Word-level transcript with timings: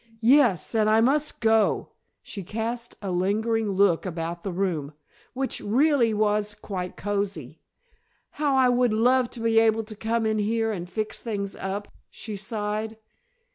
"Yes, 0.23 0.73
and 0.73 0.89
I 0.89 0.99
must 0.99 1.41
go," 1.41 1.89
she 2.23 2.41
cast 2.41 2.95
a 3.03 3.11
lingering 3.11 3.69
look 3.73 4.03
about 4.03 4.41
the 4.41 4.51
room, 4.51 4.93
which 5.33 5.59
really 5.61 6.11
was 6.11 6.55
quite 6.55 6.97
cozy. 6.97 7.59
"How 8.41 8.55
I 8.55 8.67
would 8.67 8.93
love 8.93 9.29
to 9.29 9.39
be 9.39 9.59
able 9.59 9.83
to 9.83 9.95
come 9.95 10.25
in 10.25 10.39
here 10.39 10.71
and 10.71 10.89
fix 10.89 11.21
things 11.21 11.55
up," 11.55 11.87
she 12.09 12.35
sighed. 12.35 12.97